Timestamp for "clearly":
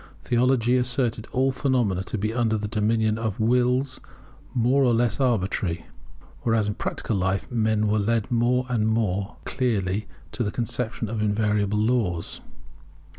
9.45-10.07